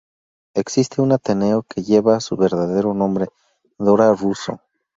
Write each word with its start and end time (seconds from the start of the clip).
Existe 0.55 0.99
un 0.99 1.11
ateneo 1.11 1.61
que 1.61 1.83
lleva 1.83 2.19
su 2.21 2.35
verdadero 2.35 2.91
nombre 2.95 3.27
"Dora 3.77 4.11
Russo". 4.15 4.59